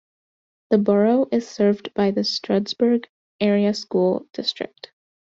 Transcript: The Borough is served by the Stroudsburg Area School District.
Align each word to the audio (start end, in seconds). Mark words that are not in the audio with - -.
The 0.71 0.79
Borough 0.79 1.27
is 1.31 1.47
served 1.47 1.93
by 1.93 2.09
the 2.09 2.23
Stroudsburg 2.23 3.07
Area 3.39 3.71
School 3.75 4.25
District. 4.33 4.91